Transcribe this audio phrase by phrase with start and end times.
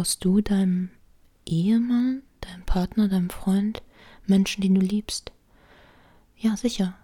[0.00, 0.88] Vertraust du deinem
[1.44, 3.82] Ehemann, deinem Partner, deinem Freund,
[4.26, 5.30] Menschen, die du liebst?
[6.38, 6.94] Ja, sicher.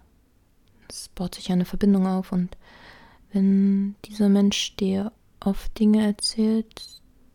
[0.89, 2.57] Es baut sich eine Verbindung auf und
[3.31, 6.81] wenn dieser Mensch dir oft Dinge erzählt,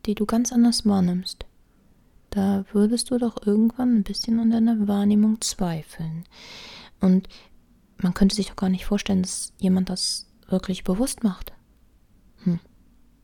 [0.05, 1.45] die du ganz anders wahrnimmst,
[2.31, 6.25] da würdest du doch irgendwann ein bisschen an deiner Wahrnehmung zweifeln.
[6.99, 7.29] Und
[7.99, 11.53] man könnte sich doch gar nicht vorstellen, dass jemand das wirklich bewusst macht.
[12.43, 12.59] Hm.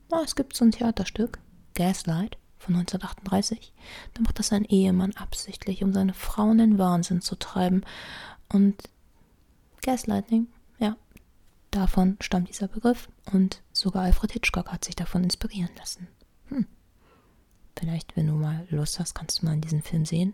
[0.10, 1.40] Oh, es gibt so ein Theaterstück,
[1.80, 3.72] Gaslight von 1938.
[4.14, 7.86] Da macht das ein Ehemann absichtlich, um seine Frau in den Wahnsinn zu treiben.
[8.50, 8.84] Und
[9.82, 10.48] Gaslighting,
[10.78, 10.98] ja,
[11.72, 13.08] davon stammt dieser Begriff.
[13.32, 16.10] Und sogar Alfred Hitchcock hat sich davon inspirieren lassen.
[16.50, 16.68] Hm.
[17.80, 20.34] Vielleicht, wenn du mal Lust hast, kannst du mal in diesen Film sehen.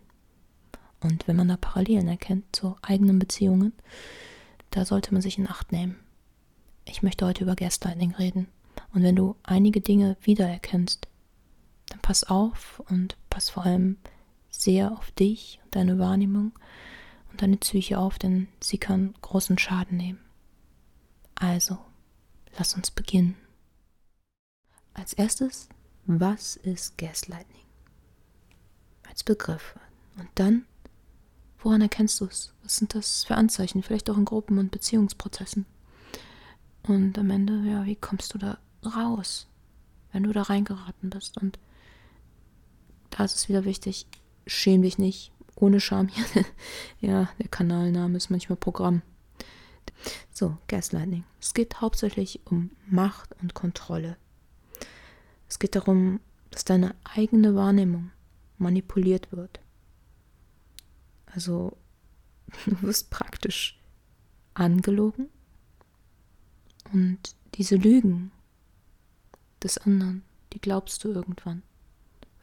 [1.01, 3.73] Und wenn man da Parallelen erkennt zu eigenen Beziehungen,
[4.71, 5.99] da sollte man sich in Acht nehmen.
[6.85, 8.47] Ich möchte heute über Gaslighting reden.
[8.95, 11.07] Und wenn du einige Dinge wiedererkennst,
[11.87, 13.97] dann pass auf und pass vor allem
[14.49, 16.51] sehr auf dich und deine Wahrnehmung
[17.31, 20.19] und deine Psyche auf, denn sie kann großen Schaden nehmen.
[21.35, 21.77] Also,
[22.57, 23.35] lass uns beginnen.
[24.93, 25.67] Als erstes,
[26.05, 27.65] was ist Gaslighting?
[29.07, 29.77] Als Begriff.
[30.17, 30.65] Und dann,
[31.59, 32.53] woran erkennst du es?
[32.63, 33.83] Was sind das für Anzeichen?
[33.83, 35.65] Vielleicht auch in Gruppen- und Beziehungsprozessen.
[36.83, 39.47] Und am Ende, ja, wie kommst du da raus,
[40.11, 41.37] wenn du da reingeraten bist?
[41.37, 41.59] Und
[43.15, 44.07] da ist wieder wichtig,
[44.45, 46.45] schäm dich nicht, ohne Scham hier.
[46.99, 49.03] ja, der Kanalname ist manchmal Programm.
[50.33, 51.23] So, Gaslighting.
[51.39, 54.17] Es geht hauptsächlich um Macht und Kontrolle.
[55.47, 56.19] Es geht darum,
[56.51, 58.11] dass deine eigene Wahrnehmung
[58.57, 59.61] manipuliert wird.
[61.27, 61.77] Also,
[62.65, 63.79] du wirst praktisch
[64.55, 65.29] angelogen
[66.91, 68.31] und diese Lügen
[69.63, 71.63] des anderen, die glaubst du irgendwann,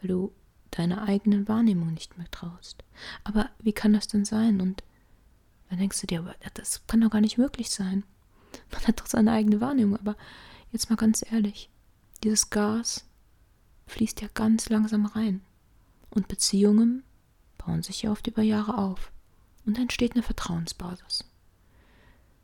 [0.00, 0.32] weil du
[0.72, 2.82] deiner eigenen Wahrnehmung nicht mehr traust.
[3.24, 4.60] Aber wie kann das denn sein?
[4.60, 4.82] Und
[5.68, 8.04] dann denkst du dir, das kann doch gar nicht möglich sein.
[8.70, 9.98] Man hat doch seine eigene Wahrnehmung.
[9.98, 10.16] Aber
[10.70, 11.70] jetzt mal ganz ehrlich,
[12.24, 13.04] dieses Gas
[13.86, 15.42] fließt ja ganz langsam rein.
[16.10, 17.04] Und Beziehungen
[17.58, 19.12] bauen sich ja oft über Jahre auf.
[19.64, 21.24] Und dann entsteht eine Vertrauensbasis.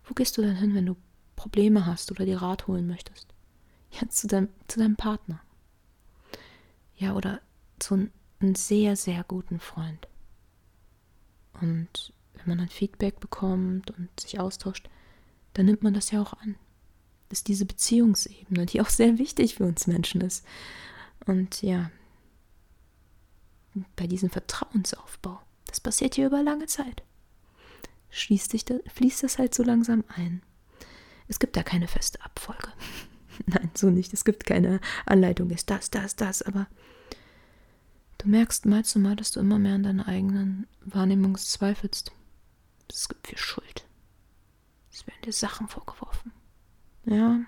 [0.05, 0.97] Wo gehst du denn hin, wenn du
[1.37, 3.27] Probleme hast oder dir Rat holen möchtest?
[3.91, 5.41] Ja, zu, dein, zu deinem Partner.
[6.97, 7.41] Ja, oder
[7.78, 8.09] zu
[8.41, 10.09] einem sehr, sehr guten Freund.
[11.61, 14.89] Und wenn man dann Feedback bekommt und sich austauscht,
[15.55, 16.56] dann nimmt man das ja auch an.
[17.28, 20.44] Das ist diese Beziehungsebene, die auch sehr wichtig für uns Menschen ist.
[21.27, 21.91] Und ja,
[23.97, 27.03] bei diesem Vertrauensaufbau, das passiert hier über lange Zeit,
[28.11, 30.43] schließt sich da, fließt das halt so langsam ein.
[31.27, 32.72] Es gibt da keine feste Abfolge.
[33.47, 34.15] Nein, so nicht.
[34.15, 36.67] Es gibt keine Anleitung, ist das, das, das, aber
[38.19, 42.12] du merkst mal zu mal, dass du immer mehr an deiner eigenen Wahrnehmung zweifelst.
[42.91, 43.87] Es gibt viel Schuld.
[44.93, 46.33] Es werden dir Sachen vorgeworfen.
[47.05, 47.41] Ja,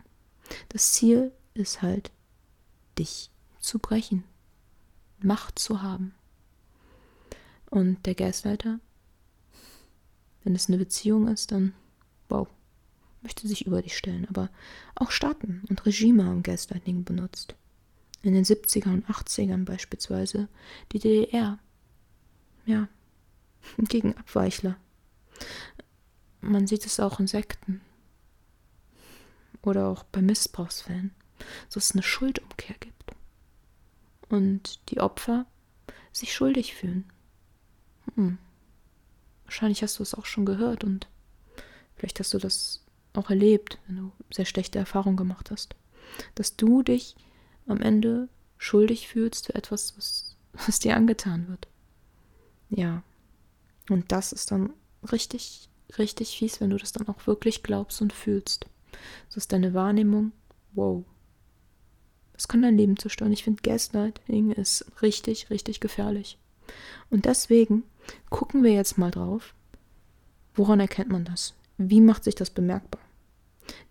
[0.68, 2.10] das Ziel ist halt,
[2.98, 4.24] dich zu brechen,
[5.22, 6.14] Macht zu haben.
[7.68, 8.80] Und der Gasleiter,
[10.42, 11.74] wenn es eine Beziehung ist, dann,
[12.28, 12.48] wow,
[13.22, 14.26] möchte sich über dich stellen.
[14.28, 14.50] Aber
[14.94, 17.54] auch Staaten und Regime haben Gaslighting benutzt.
[18.22, 20.48] In den 70er und 80ern beispielsweise
[20.92, 21.58] die DDR.
[22.66, 22.88] Ja,
[23.78, 24.76] gegen Abweichler.
[26.40, 27.80] Man sieht es auch in Sekten.
[29.62, 31.14] Oder auch bei Missbrauchsfällen,
[31.66, 33.12] dass es eine Schuldumkehr gibt.
[34.28, 35.46] Und die Opfer
[36.12, 37.10] sich schuldig fühlen.
[38.14, 38.38] Hm.
[39.44, 41.08] Wahrscheinlich hast du es auch schon gehört und
[41.96, 45.74] vielleicht hast du das auch erlebt, wenn du sehr schlechte Erfahrungen gemacht hast.
[46.34, 47.16] Dass du dich
[47.70, 51.68] am Ende schuldig fühlst für etwas, was, was dir angetan wird.
[52.68, 53.02] Ja.
[53.88, 54.72] Und das ist dann
[55.10, 58.66] richtig, richtig fies, wenn du das dann auch wirklich glaubst und fühlst.
[59.28, 60.32] So ist deine Wahrnehmung,
[60.72, 61.04] wow.
[62.32, 63.32] Das kann dein Leben zerstören.
[63.32, 66.38] Ich finde, Gaslighting ist richtig, richtig gefährlich.
[67.10, 67.82] Und deswegen
[68.30, 69.54] gucken wir jetzt mal drauf,
[70.54, 71.54] woran erkennt man das?
[71.76, 73.00] Wie macht sich das bemerkbar?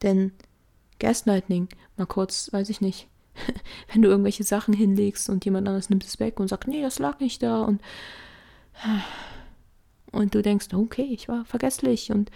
[0.01, 0.31] Denn
[0.99, 3.07] Gaslighting, mal kurz, weiß ich nicht,
[3.93, 6.99] wenn du irgendwelche Sachen hinlegst und jemand anderes nimmt es weg und sagt, nee, das
[6.99, 7.81] lag nicht da und
[10.11, 12.31] und du denkst, okay, ich war vergesslich und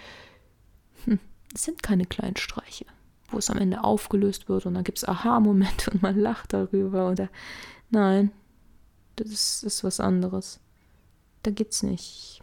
[1.05, 1.19] hm,
[1.53, 2.85] es sind keine kleinen Streiche,
[3.29, 7.09] wo es am Ende aufgelöst wird und dann gibt es Aha-Momente und man lacht darüber
[7.09, 7.29] oder
[7.89, 8.31] nein,
[9.15, 10.59] das ist, ist was anderes.
[11.43, 12.41] Da geht's nicht,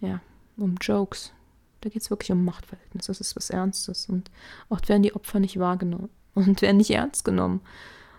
[0.00, 0.20] ja,
[0.56, 1.32] um Jokes.
[1.80, 3.08] Da geht es wirklich um Machtverhältnisse.
[3.08, 4.08] Das ist was Ernstes.
[4.08, 4.30] Und
[4.68, 7.60] oft werden die Opfer nicht wahrgenommen und werden nicht ernst genommen.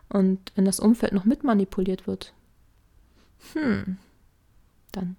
[0.09, 2.33] Und wenn das Umfeld noch mitmanipuliert wird,
[3.53, 3.97] hm,
[4.91, 5.15] dann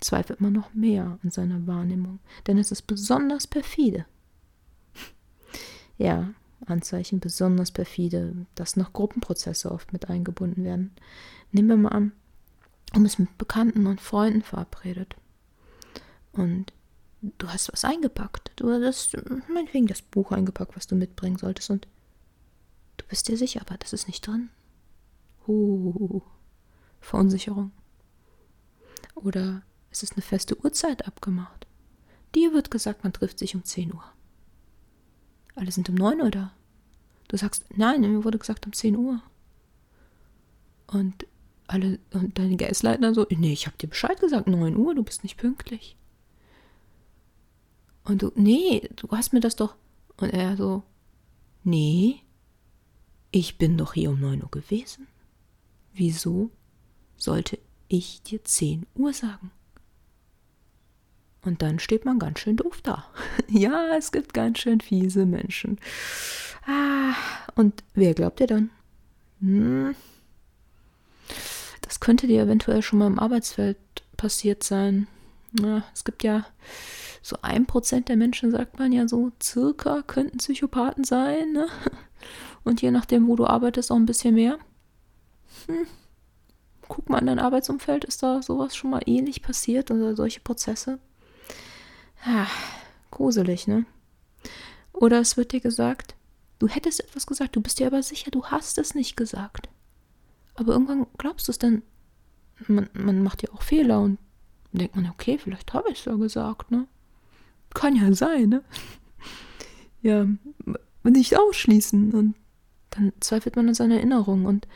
[0.00, 4.06] zweifelt man noch mehr an seiner Wahrnehmung, denn es ist besonders perfide.
[5.96, 6.32] Ja,
[6.66, 10.92] Anzeichen besonders perfide, dass noch Gruppenprozesse oft mit eingebunden werden.
[11.50, 12.12] Nehmen wir mal an,
[12.92, 15.16] du bist mit Bekannten und Freunden verabredet.
[16.32, 16.72] Und
[17.20, 18.52] du hast was eingepackt.
[18.56, 19.16] Du hast
[19.52, 21.70] meinetwegen das Buch eingepackt, was du mitbringen solltest.
[21.70, 21.88] Und
[22.98, 24.50] du bist dir sicher, aber das ist nicht drin.
[25.46, 26.20] Uh,
[27.00, 27.72] Verunsicherung.
[29.14, 31.66] Oder es ist eine feste Uhrzeit abgemacht.
[32.34, 34.04] Dir wird gesagt, man trifft sich um 10 Uhr.
[35.54, 36.52] Alle sind um 9 Uhr da.
[37.28, 39.22] Du sagst, nein, mir wurde gesagt um 10 Uhr.
[40.86, 41.26] Und
[41.66, 45.22] alle, und deine Geistleitner so, nee, ich hab dir Bescheid gesagt, 9 Uhr, du bist
[45.22, 45.96] nicht pünktlich.
[48.04, 49.74] Und du, nee, du hast mir das doch.
[50.16, 50.82] Und er so,
[51.64, 52.22] nee,
[53.30, 55.06] ich bin doch hier um 9 Uhr gewesen.
[55.92, 56.50] Wieso
[57.16, 57.58] sollte
[57.88, 59.50] ich dir 10 Uhr sagen?
[61.42, 63.06] Und dann steht man ganz schön doof da.
[63.48, 65.78] ja, es gibt ganz schön fiese Menschen.
[66.66, 67.14] Ah,
[67.54, 68.70] und wer glaubt ihr dann?
[69.40, 69.94] Hm,
[71.82, 73.78] das könnte dir eventuell schon mal im Arbeitsfeld
[74.16, 75.06] passiert sein.
[75.58, 76.44] Ja, es gibt ja
[77.22, 81.52] so ein Prozent der Menschen, sagt man ja so, circa könnten Psychopathen sein.
[81.52, 81.68] Ne?
[82.68, 84.58] Und je nachdem, wo du arbeitest, auch ein bisschen mehr.
[85.66, 85.86] Hm.
[86.86, 90.98] Guck mal in dein Arbeitsumfeld, ist da sowas schon mal ähnlich passiert oder solche Prozesse?
[92.26, 92.46] Ja,
[93.10, 93.86] gruselig, ne?
[94.92, 96.14] Oder es wird dir gesagt,
[96.58, 99.70] du hättest etwas gesagt, du bist dir aber sicher, du hast es nicht gesagt.
[100.54, 101.82] Aber irgendwann glaubst du es dann,
[102.66, 104.18] man, man macht ja auch Fehler und
[104.72, 106.86] denkt man, okay, vielleicht habe ich es ja gesagt, ne?
[107.72, 108.62] Kann ja sein, ne?
[110.02, 110.26] ja,
[111.02, 112.12] nicht ausschließen.
[112.12, 112.34] Und
[112.98, 114.66] dann zweifelt man an seiner Erinnerung und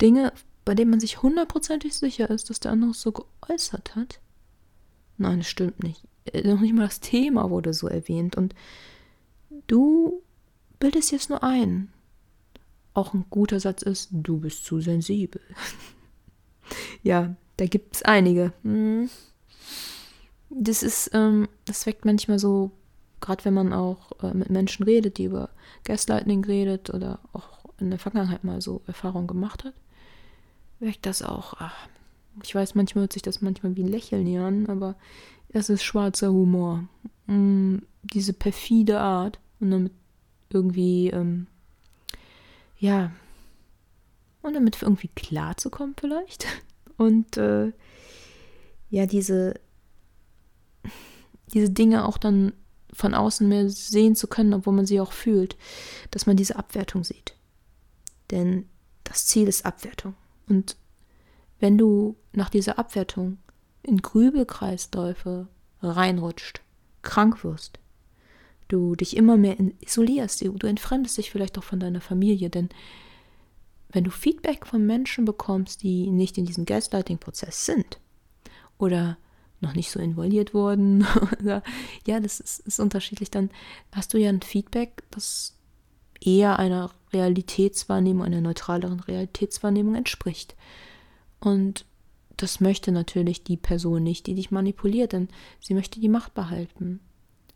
[0.00, 0.32] Dinge,
[0.64, 4.20] bei denen man sich hundertprozentig sicher ist, dass der andere es so geäußert hat.
[5.16, 6.06] Nein, das stimmt nicht.
[6.26, 8.36] Äh, noch nicht mal das Thema wurde so erwähnt.
[8.36, 8.54] Und
[9.66, 10.22] du
[10.78, 11.92] bildest jetzt nur ein.
[12.94, 15.40] Auch ein guter Satz ist, du bist zu sensibel.
[17.02, 18.52] ja, da gibt es einige.
[18.62, 19.10] Hm.
[20.50, 22.70] Das ist, ähm, das weckt manchmal so,
[23.20, 25.50] gerade wenn man auch äh, mit Menschen redet, die über
[25.84, 29.74] Gaslighting redet oder auch in der Vergangenheit mal so Erfahrungen gemacht hat,
[30.80, 31.54] weckt das auch.
[31.58, 31.88] Ach,
[32.42, 34.96] ich weiß, manchmal hört sich das manchmal wie ein Lächeln hier an, aber
[35.48, 36.84] es ist schwarzer Humor.
[37.26, 39.92] Mm, diese perfide Art und damit
[40.50, 41.46] irgendwie, ähm,
[42.78, 43.12] ja,
[44.42, 46.46] und damit irgendwie klarzukommen vielleicht.
[46.96, 47.72] Und äh,
[48.90, 49.54] ja, diese,
[51.54, 52.52] diese Dinge auch dann
[52.98, 55.56] von außen mehr sehen zu können, obwohl man sie auch fühlt,
[56.10, 57.36] dass man diese Abwertung sieht.
[58.32, 58.68] Denn
[59.04, 60.14] das Ziel ist Abwertung.
[60.48, 60.76] Und
[61.60, 63.38] wenn du nach dieser Abwertung
[63.82, 65.46] in Grübelkreisläufe
[65.80, 66.60] reinrutscht,
[67.02, 67.78] krank wirst,
[68.66, 72.68] du dich immer mehr isolierst, du entfremdest dich vielleicht auch von deiner Familie, denn
[73.90, 78.00] wenn du Feedback von Menschen bekommst, die nicht in diesem Gaslighting-Prozess sind
[78.76, 79.16] oder
[79.60, 81.06] noch nicht so involviert wurden,
[82.06, 83.50] ja, das ist, ist unterschiedlich, dann
[83.92, 85.56] hast du ja ein Feedback, das
[86.20, 90.56] eher einer Realitätswahrnehmung, einer neutraleren Realitätswahrnehmung entspricht.
[91.40, 91.86] Und
[92.36, 95.28] das möchte natürlich die Person nicht, die dich manipuliert, denn
[95.60, 97.00] sie möchte die Macht behalten.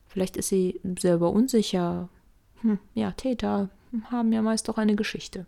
[0.06, 2.08] Vielleicht ist sie selber unsicher.
[2.60, 3.70] Hm, ja, Täter
[4.10, 5.46] haben ja meist auch eine Geschichte.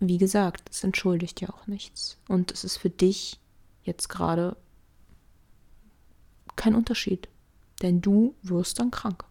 [0.00, 2.18] Wie gesagt, es entschuldigt ja auch nichts.
[2.28, 3.38] Und es ist für dich
[3.82, 4.56] jetzt gerade
[6.56, 7.28] kein Unterschied.
[7.82, 9.24] Denn du wirst dann krank.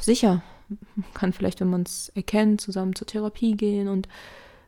[0.00, 0.42] Sicher,
[1.14, 4.08] kann vielleicht, wenn man es erkennt, zusammen zur Therapie gehen und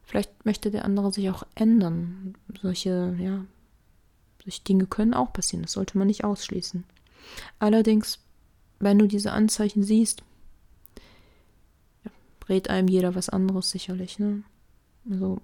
[0.07, 2.37] Vielleicht möchte der andere sich auch ändern.
[2.63, 3.45] Solche, ja,
[4.43, 5.63] solche Dinge können auch passieren.
[5.63, 6.85] Das sollte man nicht ausschließen.
[7.59, 8.21] Allerdings,
[8.79, 10.23] wenn du diese Anzeichen siehst,
[12.05, 12.13] ja,
[12.49, 14.45] rät einem jeder was anderes sicherlich, ne?
[15.11, 15.41] Also,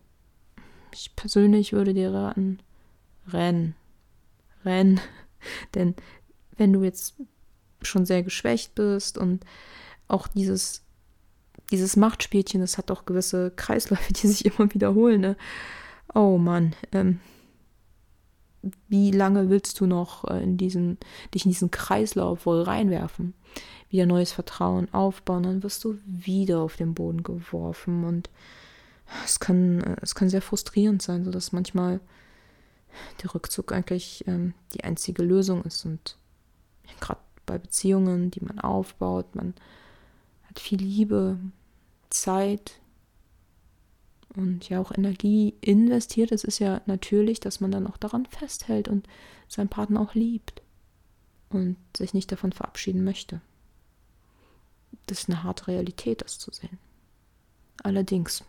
[0.94, 2.61] ich persönlich würde dir raten,
[3.26, 3.75] renn.
[4.64, 5.00] Renn.
[5.75, 5.95] Denn
[6.57, 7.14] wenn du jetzt
[7.83, 9.45] schon sehr geschwächt bist und
[10.07, 10.83] auch dieses
[11.73, 15.21] dieses Machtspielchen, das hat auch gewisse Kreisläufe, die sich immer wiederholen.
[15.21, 15.37] Ne?
[16.14, 17.19] Oh Mann, ähm,
[18.88, 20.99] wie lange willst du noch äh, in diesen,
[21.35, 23.35] dich in diesen Kreislauf wohl reinwerfen?
[23.88, 28.31] Wieder neues Vertrauen aufbauen, dann wirst du wieder auf den Boden geworfen und
[29.25, 32.00] es kann, äh, es kann sehr frustrierend sein, sodass manchmal
[33.22, 35.84] der Rückzug eigentlich ähm, die einzige Lösung ist.
[35.84, 36.16] Und
[37.00, 39.54] gerade bei Beziehungen, die man aufbaut, man
[40.49, 41.38] hat viel Liebe,
[42.11, 42.80] Zeit,
[44.37, 48.88] und ja auch Energie investiert, es ist ja natürlich, dass man dann auch daran festhält
[48.88, 49.06] und
[49.49, 50.62] seinen Partner auch liebt
[51.50, 53.40] und sich nicht davon verabschieden möchte.
[55.06, 56.78] Das ist eine harte Realität, das zu sehen.
[57.82, 58.44] Allerdings,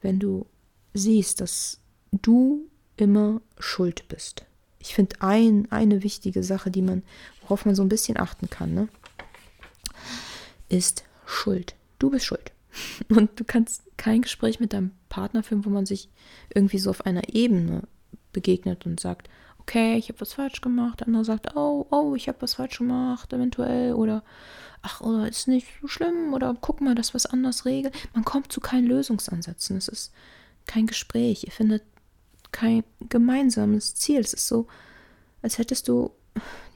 [0.00, 0.46] wenn du
[0.94, 1.80] siehst, dass
[2.12, 4.44] du immer schuld bist.
[4.78, 7.02] Ich finde ein, eine wichtige Sache, die man,
[7.42, 8.88] worauf man so ein bisschen achten kann, ne,
[10.68, 11.74] ist Schuld.
[11.98, 12.52] Du bist schuld.
[13.08, 16.08] Und du kannst kein Gespräch mit deinem Partner führen, wo man sich
[16.54, 17.82] irgendwie so auf einer Ebene
[18.32, 21.00] begegnet und sagt, okay, ich habe was falsch gemacht.
[21.00, 23.94] Der andere sagt, oh, oh, ich habe was falsch gemacht, eventuell.
[23.94, 24.22] Oder,
[24.80, 26.32] ach, oder ist nicht so schlimm.
[26.32, 27.94] Oder guck mal, dass was anders regelt.
[28.14, 29.76] Man kommt zu keinen Lösungsansätzen.
[29.76, 30.12] Es ist
[30.66, 31.44] kein Gespräch.
[31.44, 31.82] Ihr findet
[32.52, 34.20] kein gemeinsames Ziel.
[34.20, 34.66] Es ist so,
[35.42, 36.12] als hättest du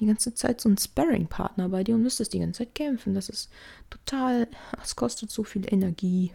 [0.00, 3.14] die ganze Zeit so einen Sparring-Partner bei dir und müsstest die ganze Zeit kämpfen.
[3.14, 3.50] Das ist
[3.90, 4.48] total,
[4.82, 6.32] es kostet so viel Energie.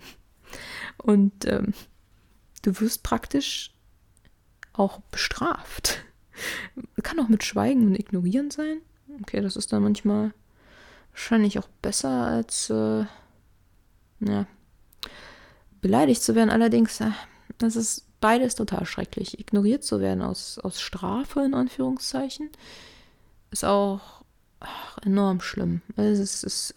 [0.98, 1.74] Und ähm,
[2.62, 3.74] du wirst praktisch
[4.74, 6.04] auch bestraft.
[7.04, 8.82] Kann auch mit Schweigen und Ignorieren sein.
[9.22, 10.34] Okay, das ist dann manchmal
[11.12, 13.06] wahrscheinlich auch besser als äh,
[14.20, 14.46] ja,
[15.82, 16.50] beleidigt zu werden.
[16.50, 17.12] Allerdings, äh,
[17.58, 19.40] das ist beides total schrecklich.
[19.40, 22.50] Ignoriert zu werden aus, aus Strafe, in Anführungszeichen,
[23.52, 24.24] ist auch
[24.60, 25.82] ach, enorm schlimm.
[25.96, 26.74] Es, ist, es,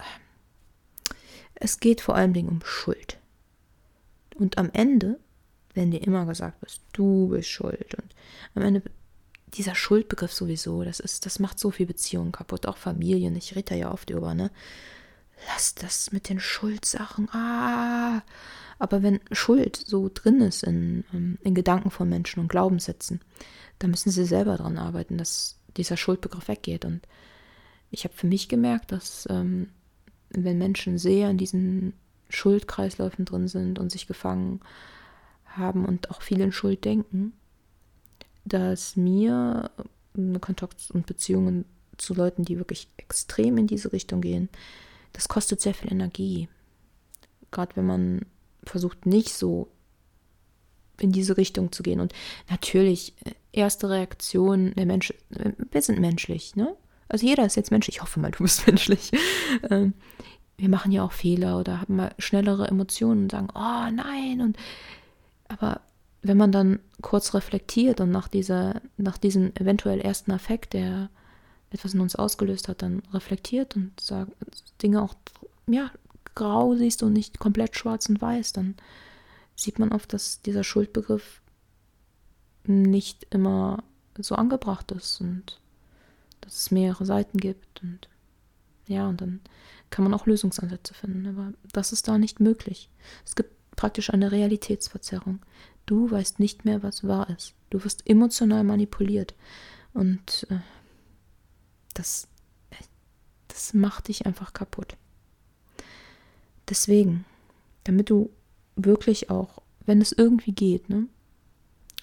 [1.55, 3.17] es geht vor Dingen um Schuld.
[4.35, 5.19] Und am Ende,
[5.73, 8.13] wenn dir immer gesagt wird, du bist schuld, und
[8.55, 8.81] am Ende
[9.53, 13.35] dieser Schuldbegriff sowieso, das ist, das macht so viel Beziehungen kaputt, auch Familien.
[13.35, 14.49] Ich rede da ja oft über, ne?
[15.47, 17.29] Lass das mit den Schuldsachen.
[17.29, 18.21] Ah.
[18.79, 23.21] Aber wenn Schuld so drin ist in, ähm, in Gedanken von Menschen und Glaubenssätzen,
[23.79, 26.85] dann müssen sie selber daran arbeiten, dass dieser Schuldbegriff weggeht.
[26.85, 27.01] Und
[27.91, 29.69] ich habe für mich gemerkt, dass ähm,
[30.29, 31.93] wenn Menschen sehr in diesen
[32.29, 34.61] Schuldkreisläufen drin sind und sich gefangen
[35.45, 37.33] haben und auch viel in Schuld denken,
[38.45, 39.69] dass mir
[40.17, 41.65] äh, Kontakt und Beziehungen
[41.97, 44.49] zu Leuten, die wirklich extrem in diese Richtung gehen,
[45.13, 46.47] das kostet sehr viel Energie.
[47.51, 48.25] Gerade wenn man
[48.63, 49.69] versucht, nicht so
[50.99, 51.99] in diese Richtung zu gehen.
[51.99, 52.13] Und
[52.49, 56.75] natürlich, äh, erste Reaktion der Menschen, äh, wir sind menschlich, ne?
[57.09, 57.97] Also jeder ist jetzt menschlich.
[57.97, 59.11] Ich hoffe mal, du bist menschlich.
[59.69, 59.93] Ähm,
[60.57, 64.41] wir machen ja auch Fehler oder haben mal schnellere Emotionen und sagen, oh nein.
[64.41, 64.57] Und
[65.47, 65.81] aber
[66.21, 71.09] wenn man dann kurz reflektiert und nach dieser, nach diesem eventuell ersten Affekt, der
[71.71, 74.31] etwas in uns ausgelöst hat, dann reflektiert und sagt,
[74.81, 75.15] Dinge auch
[75.67, 75.91] ja,
[76.35, 78.75] grau siehst und nicht komplett schwarz und weiß, dann
[79.55, 81.41] sieht man oft, dass dieser Schuldbegriff
[82.65, 83.83] nicht immer
[84.17, 85.59] so angebracht ist und
[86.41, 88.07] dass es mehrere Seiten gibt und
[88.87, 89.39] ja, und dann
[89.89, 92.89] kann man auch Lösungsansätze finden, aber das ist da nicht möglich.
[93.25, 95.39] Es gibt praktisch eine Realitätsverzerrung.
[95.85, 97.53] Du weißt nicht mehr, was wahr ist.
[97.69, 99.33] Du wirst emotional manipuliert
[99.93, 100.59] und äh,
[101.93, 102.27] das,
[103.47, 104.97] das macht dich einfach kaputt.
[106.69, 107.25] Deswegen,
[107.83, 108.29] damit du
[108.75, 111.07] wirklich auch, wenn es irgendwie geht, ne,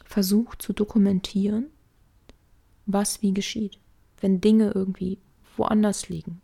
[0.05, 1.67] versuch zu dokumentieren,
[2.87, 3.79] was wie geschieht.
[4.21, 5.19] Wenn Dinge irgendwie
[5.57, 6.41] woanders liegen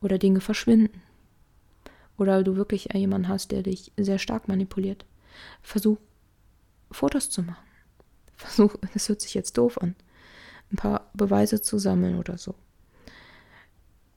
[0.00, 1.02] oder Dinge verschwinden
[2.16, 5.04] oder du wirklich jemanden hast, der dich sehr stark manipuliert,
[5.62, 5.98] versuch
[6.90, 7.64] Fotos zu machen.
[8.36, 9.94] Versuch, das hört sich jetzt doof an,
[10.72, 12.54] ein paar Beweise zu sammeln oder so.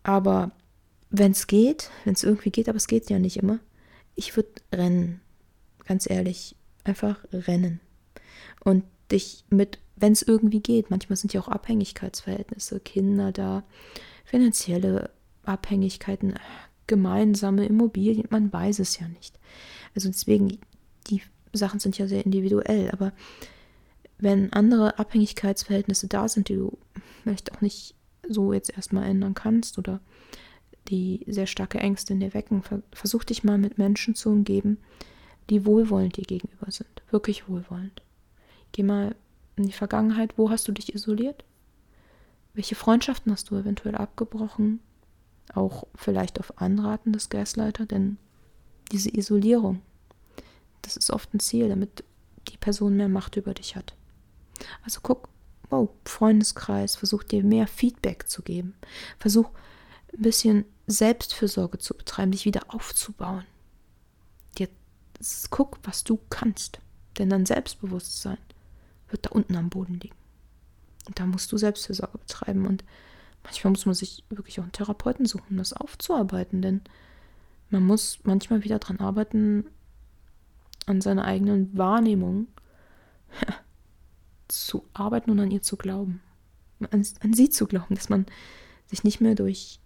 [0.03, 0.51] Aber
[1.09, 3.59] wenn es geht, wenn es irgendwie geht, aber es geht ja nicht immer,
[4.15, 5.21] ich würde rennen.
[5.85, 7.79] Ganz ehrlich, einfach rennen.
[8.63, 13.63] Und dich mit, wenn es irgendwie geht, manchmal sind ja auch Abhängigkeitsverhältnisse, Kinder da,
[14.25, 15.09] finanzielle
[15.43, 16.35] Abhängigkeiten,
[16.87, 19.39] gemeinsame Immobilien, man weiß es ja nicht.
[19.95, 20.59] Also deswegen,
[21.07, 21.21] die
[21.53, 23.11] Sachen sind ja sehr individuell, aber
[24.21, 26.77] wenn andere Abhängigkeitsverhältnisse da sind, die du
[27.21, 27.95] vielleicht auch nicht
[28.27, 29.99] so jetzt erstmal ändern kannst oder
[30.87, 34.77] die sehr starke Ängste in dir wecken, versuch dich mal mit Menschen zu umgeben,
[35.49, 37.01] die wohlwollend dir gegenüber sind.
[37.09, 38.01] Wirklich wohlwollend.
[38.71, 39.15] Geh mal
[39.55, 40.37] in die Vergangenheit.
[40.37, 41.43] Wo hast du dich isoliert?
[42.53, 44.81] Welche Freundschaften hast du eventuell abgebrochen?
[45.53, 48.17] Auch vielleicht auf Anraten des Gasleiter, denn
[48.91, 49.81] diese Isolierung,
[50.83, 52.03] das ist oft ein Ziel, damit
[52.49, 53.95] die Person mehr Macht über dich hat.
[54.83, 55.29] Also guck,
[55.69, 58.75] wow, Freundeskreis, versuch dir mehr Feedback zu geben.
[59.17, 59.49] Versuch
[60.13, 63.45] ein bisschen Selbstfürsorge zu betreiben, dich wieder aufzubauen.
[64.57, 64.67] Dir
[65.49, 66.79] guck, was du kannst.
[67.17, 68.37] Denn dein Selbstbewusstsein
[69.09, 70.15] wird da unten am Boden liegen.
[71.07, 72.65] Und da musst du Selbstfürsorge betreiben.
[72.65, 72.83] Und
[73.43, 76.61] manchmal muss man sich wirklich auch einen Therapeuten suchen, um das aufzuarbeiten.
[76.61, 76.81] Denn
[77.69, 79.65] man muss manchmal wieder daran arbeiten,
[80.85, 82.47] an seiner eigenen Wahrnehmung
[84.51, 86.21] zu arbeiten und an ihr zu glauben.
[86.91, 88.25] An, an sie zu glauben, dass man
[88.87, 89.79] sich nicht mehr durch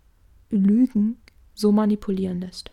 [0.50, 1.17] Lügen
[1.53, 2.72] so manipulieren lässt.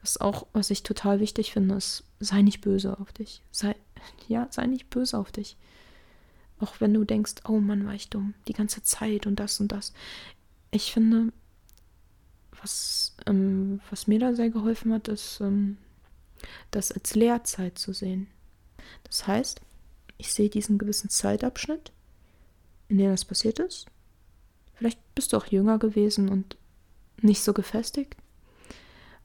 [0.00, 3.42] Das ist auch, was ich total wichtig finde, ist, sei nicht böse auf dich.
[3.50, 3.76] Sei,
[4.28, 5.56] ja, sei nicht böse auf dich.
[6.58, 9.72] Auch wenn du denkst, oh Mann, war ich dumm, die ganze Zeit und das und
[9.72, 9.92] das.
[10.70, 11.32] Ich finde,
[12.60, 15.78] was, ähm, was mir da sehr geholfen hat, ist, ähm,
[16.70, 18.26] das als Lehrzeit zu sehen.
[19.04, 19.60] Das heißt,
[20.20, 21.92] ich sehe diesen gewissen Zeitabschnitt,
[22.88, 23.86] in dem das passiert ist.
[24.74, 26.56] Vielleicht bist du auch jünger gewesen und
[27.20, 28.16] nicht so gefestigt.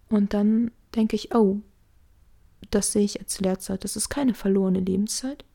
[0.09, 1.61] Und dann denke ich, oh,
[2.71, 3.83] das sehe ich als Lehrzeit.
[3.83, 5.45] Das ist keine verlorene Lebenszeit,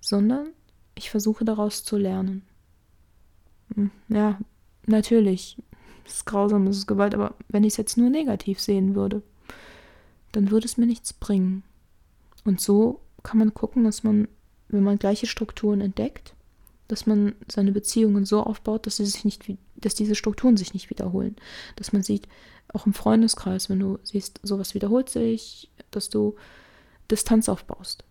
[0.00, 0.48] sondern
[0.94, 2.42] ich versuche daraus zu lernen.
[3.74, 4.38] Hm, ja,
[4.86, 5.56] natürlich,
[6.04, 9.22] es ist grausam, es ist Gewalt, aber wenn ich es jetzt nur negativ sehen würde,
[10.32, 11.62] dann würde es mir nichts bringen.
[12.44, 14.28] Und so kann man gucken, dass man,
[14.68, 16.34] wenn man gleiche Strukturen entdeckt,
[16.88, 19.42] dass man seine Beziehungen so aufbaut, dass sie sich nicht,
[19.76, 21.36] dass diese Strukturen sich nicht wiederholen.
[21.76, 22.28] Dass man sieht,
[22.72, 26.34] auch im Freundeskreis, wenn du siehst, sowas wiederholt sich, dass du
[27.10, 28.04] Distanz aufbaust.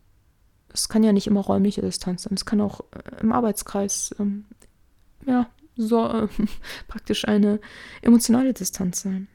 [0.69, 4.45] Es kann ja nicht immer räumliche Distanz sein, es kann auch äh, im Arbeitskreis, ähm,
[5.25, 6.27] ja, so äh,
[6.87, 7.59] praktisch eine
[8.01, 9.27] emotionale Distanz sein.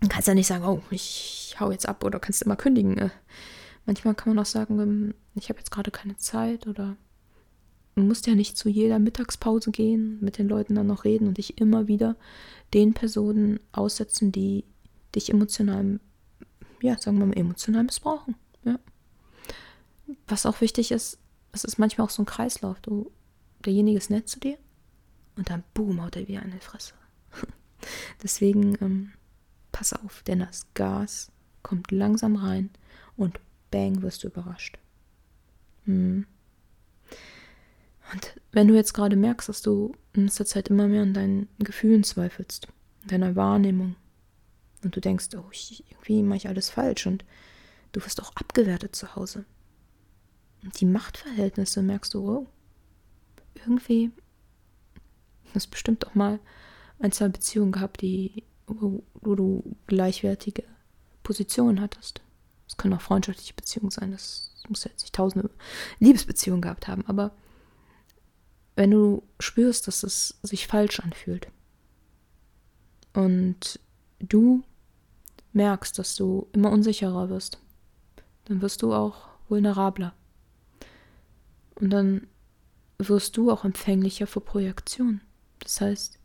[0.00, 2.98] Du kannst ja nicht sagen, oh, ich hau jetzt ab oder kannst immer kündigen.
[2.98, 3.10] Äh,
[3.86, 6.96] manchmal kann man auch sagen, ähm, ich habe jetzt gerade keine Zeit oder
[7.94, 11.38] du musst ja nicht zu jeder Mittagspause gehen, mit den Leuten dann noch reden und
[11.38, 12.16] dich immer wieder
[12.72, 14.64] den Personen aussetzen, die
[15.14, 16.00] dich emotional,
[16.80, 18.36] ja, sagen wir mal, emotional missbrauchen.
[18.64, 18.78] Ja.
[20.26, 21.18] Was auch wichtig ist,
[21.52, 22.80] es ist manchmal auch so ein Kreislauf.
[22.80, 23.10] Du,
[23.64, 24.56] derjenige ist nett zu dir
[25.36, 26.94] und dann boom, haut er wieder eine Fresse.
[28.22, 29.12] Deswegen ähm,
[29.72, 31.32] pass auf, denn das Gas
[31.62, 32.70] kommt langsam rein
[33.16, 33.40] und
[33.70, 34.78] bang, wirst du überrascht.
[35.84, 36.26] Hm.
[38.12, 41.48] Und wenn du jetzt gerade merkst, dass du in letzter Zeit immer mehr an deinen
[41.58, 42.68] Gefühlen zweifelst,
[43.06, 43.96] deiner Wahrnehmung,
[44.82, 47.24] und du denkst, oh, ich, irgendwie mache ich alles falsch und
[47.92, 49.44] du wirst auch abgewertet zu Hause.
[50.62, 52.46] Und die Machtverhältnisse merkst du, oh,
[53.54, 54.10] irgendwie
[55.54, 56.38] hast du bestimmt auch mal
[56.98, 60.64] ein, zwei Beziehungen gehabt, die, wo, wo du gleichwertige
[61.22, 62.22] Positionen hattest.
[62.70, 65.50] Es können auch freundschaftliche Beziehungen sein, das muss ja jetzt nicht tausende
[65.98, 67.32] Liebesbeziehungen gehabt haben, aber
[68.76, 71.48] wenn du spürst, dass es sich falsch anfühlt
[73.12, 73.80] und
[74.20, 74.62] du
[75.52, 77.58] merkst, dass du immer unsicherer wirst,
[78.44, 80.14] dann wirst du auch vulnerabler.
[81.74, 82.28] Und dann
[82.98, 85.22] wirst du auch empfänglicher für Projektion.
[85.58, 86.20] Das heißt,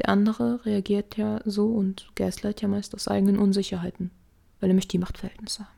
[0.00, 4.10] der andere reagiert ja so und gaslight ja meist aus eigenen Unsicherheiten,
[4.60, 5.77] weil möchte die Machtverhältnisse haben.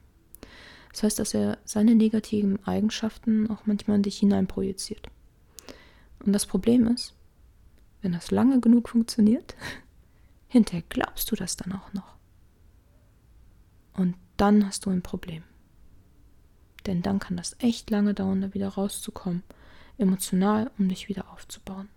[0.93, 5.09] Das heißt, dass er seine negativen Eigenschaften auch manchmal in dich hineinprojiziert.
[6.25, 7.15] Und das Problem ist,
[8.03, 9.55] wenn das lange genug funktioniert,
[10.49, 12.17] hinterher glaubst du das dann auch noch.
[13.95, 15.45] Und dann hast du ein Problem.
[16.87, 19.43] Denn dann kann das echt lange dauern, da wieder rauszukommen,
[19.99, 21.89] emotional, um dich wieder aufzubauen.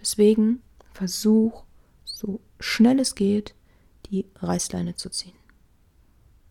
[0.00, 1.64] Deswegen versuch,
[2.04, 3.54] so schnell es geht,
[4.06, 5.36] die Reißleine zu ziehen.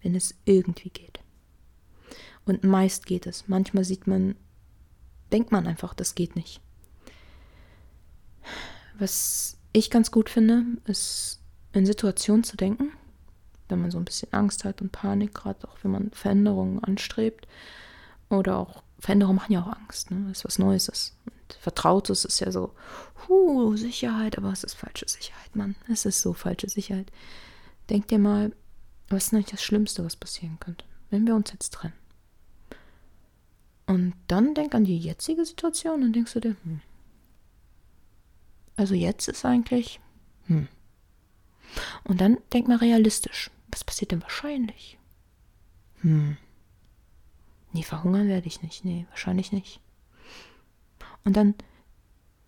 [0.02, 1.20] Wenn es irgendwie geht.
[2.48, 3.48] Und meist geht es.
[3.48, 4.36] Manchmal sieht man
[5.32, 6.62] denkt man einfach, das geht nicht.
[8.98, 11.40] Was ich ganz gut finde, ist
[11.74, 12.92] in Situationen zu denken,
[13.70, 17.48] wenn man so ein bisschen Angst hat und Panik, gerade auch wenn man Veränderungen anstrebt.
[18.30, 20.26] Oder auch Veränderungen machen ja auch Angst, ne?
[20.28, 21.16] Das ist was Neues ist.
[21.26, 22.74] Und Vertrautes ist ja so,
[23.28, 25.76] huh, Sicherheit, aber es ist falsche Sicherheit, Mann.
[25.92, 27.12] Es ist so falsche Sicherheit.
[27.90, 28.54] Denk dir mal,
[29.10, 31.94] was ist eigentlich das Schlimmste, was passieren könnte, wenn wir uns jetzt trennen?
[33.88, 36.82] Und dann denk an die jetzige Situation und denkst du dir, hm.
[38.76, 40.00] Also jetzt ist eigentlich,
[40.46, 40.68] hm.
[42.04, 43.50] Und dann denk mal realistisch.
[43.72, 44.98] Was passiert denn wahrscheinlich?
[46.02, 46.38] Hm.
[47.74, 48.86] Nee, verhungern werde ich nicht.
[48.86, 49.82] Nee, wahrscheinlich nicht.
[51.24, 51.56] Und dann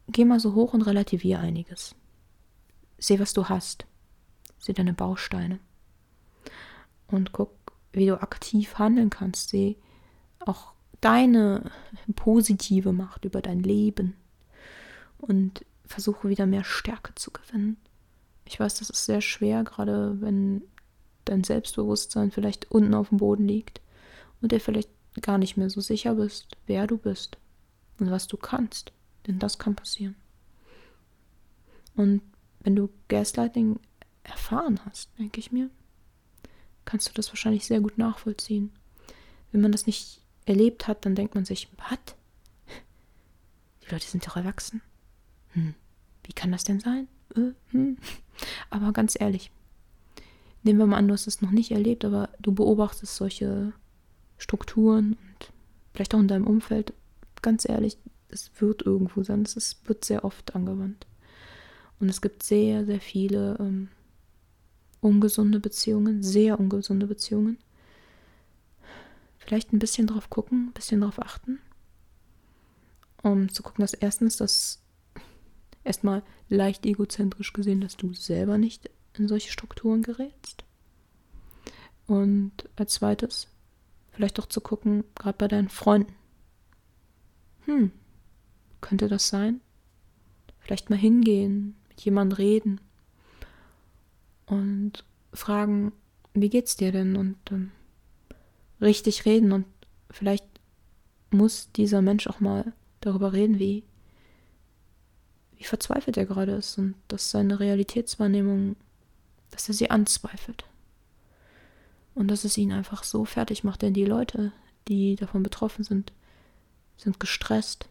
[0.08, 1.96] geh mal so hoch und relativier einiges.
[2.98, 3.86] Seh, was du hast.
[4.58, 5.60] Seh deine Bausteine.
[7.08, 7.52] Und guck,
[7.92, 9.50] wie du aktiv handeln kannst.
[9.50, 9.78] Seh
[10.40, 11.72] auch deine
[12.16, 14.16] positive Macht über dein Leben
[15.18, 17.78] und versuche wieder mehr Stärke zu gewinnen.
[18.46, 20.64] Ich weiß, das ist sehr schwer, gerade wenn
[21.26, 23.82] dein Selbstbewusstsein vielleicht unten auf dem Boden liegt
[24.42, 24.90] und dir vielleicht
[25.22, 27.38] gar nicht mehr so sicher bist, wer du bist
[28.00, 28.92] und was du kannst.
[29.28, 30.16] Denn das kann passieren.
[31.96, 32.22] Und
[32.62, 33.80] wenn du Gaslighting
[34.24, 35.70] erfahren hast, denke ich mir,
[36.86, 38.72] kannst du das wahrscheinlich sehr gut nachvollziehen.
[39.52, 40.19] wenn man das nicht
[40.50, 42.16] erlebt hat, dann denkt man sich, was?
[43.84, 44.82] Die Leute sind doch erwachsen.
[45.54, 45.74] Hm,
[46.26, 47.08] wie kann das denn sein?
[47.36, 47.98] Äh, hm.
[48.70, 49.52] Aber ganz ehrlich,
[50.64, 53.74] nehmen wir mal an, du hast es noch nicht erlebt, aber du beobachtest solche
[54.38, 55.52] Strukturen und
[55.94, 56.94] vielleicht auch in deinem Umfeld.
[57.42, 57.98] Ganz ehrlich,
[58.30, 59.44] es wird irgendwo sein.
[59.44, 61.06] Es wird sehr oft angewandt.
[62.00, 63.90] Und es gibt sehr, sehr viele ähm,
[65.02, 67.58] ungesunde Beziehungen, sehr ungesunde Beziehungen.
[69.50, 71.58] Vielleicht ein bisschen drauf gucken, ein bisschen drauf achten,
[73.24, 74.80] um zu gucken, dass erstens das
[75.84, 80.66] erstmal leicht egozentrisch gesehen, dass du selber nicht in solche Strukturen gerätst.
[82.06, 83.48] Und als zweites,
[84.12, 86.14] vielleicht auch zu gucken, gerade bei deinen Freunden.
[87.66, 87.92] Hm,
[88.82, 89.62] könnte das sein?
[90.60, 92.82] Vielleicht mal hingehen, mit jemandem reden
[94.46, 95.92] und fragen,
[96.36, 97.16] wie geht's dir denn?
[97.16, 97.72] Und ähm,
[98.82, 99.66] richtig reden und
[100.10, 100.46] vielleicht
[101.32, 103.84] muss dieser Mensch auch mal darüber reden, wie,
[105.58, 108.76] wie verzweifelt er gerade ist und dass seine Realitätswahrnehmung,
[109.52, 110.66] dass er sie anzweifelt.
[112.16, 114.52] Und dass es ihn einfach so fertig macht, denn die Leute,
[114.88, 116.12] die davon betroffen sind,
[116.98, 117.88] sind gestresst,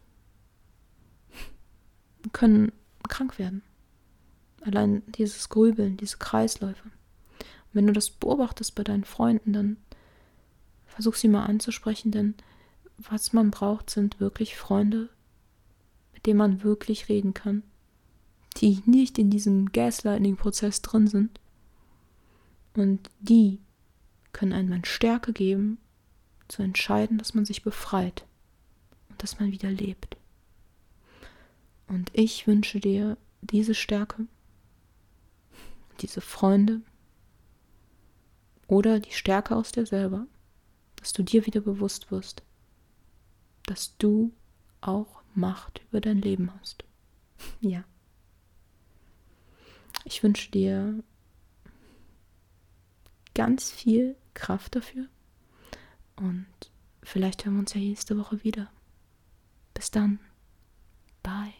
[2.33, 2.72] können
[3.09, 3.62] krank werden.
[4.62, 6.90] Allein dieses Grübeln, diese Kreisläufe.
[7.72, 9.77] Wenn du das beobachtest bei deinen Freunden, dann
[10.98, 12.34] versuch sie mal anzusprechen, denn
[12.96, 15.08] was man braucht, sind wirklich Freunde,
[16.12, 17.62] mit denen man wirklich reden kann,
[18.56, 21.38] die nicht in diesem Gaslighting-Prozess drin sind.
[22.74, 23.61] Und die
[24.32, 25.78] können einem Stärke geben,
[26.48, 28.24] zu entscheiden, dass man sich befreit
[29.08, 30.16] und dass man wieder lebt.
[31.87, 34.26] Und ich wünsche dir diese Stärke,
[36.00, 36.80] diese Freunde
[38.66, 40.26] oder die Stärke aus dir selber,
[41.00, 42.42] dass du dir wieder bewusst wirst,
[43.64, 44.32] dass du
[44.80, 46.84] auch Macht über dein Leben hast.
[47.61, 47.84] Ja.
[50.04, 51.02] Ich wünsche dir
[53.34, 55.06] ganz viel Kraft dafür
[56.16, 56.46] und
[57.02, 58.70] vielleicht hören wir uns ja nächste Woche wieder.
[59.74, 60.18] Bis dann.
[61.22, 61.57] Bye.